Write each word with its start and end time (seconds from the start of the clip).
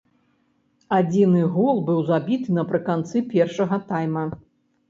Адзіны 0.97 1.43
гол 1.57 1.83
быў 1.89 2.01
забіты 2.09 2.57
напрыканцы 2.59 3.23
першага 3.35 3.81
тайма. 3.93 4.29